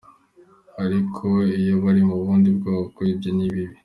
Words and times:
"Ariko 0.83 1.27
iyo 1.61 1.75
bari 1.83 2.01
mu 2.09 2.15
bundi 2.23 2.49
bwoko, 2.57 2.97
ibyo 3.11 3.29
ni 3.37 3.47
bibi. 3.53 3.75